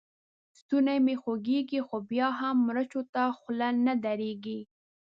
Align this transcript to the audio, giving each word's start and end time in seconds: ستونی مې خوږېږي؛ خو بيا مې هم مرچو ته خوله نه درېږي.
ستونی 0.59 0.97
مې 1.05 1.15
خوږېږي؛ 1.21 1.79
خو 1.87 1.97
بيا 2.09 2.27
مې 2.31 2.35
هم 2.39 2.55
مرچو 2.67 3.01
ته 3.13 3.23
خوله 3.37 3.67
نه 3.85 3.93
درېږي. 4.05 4.59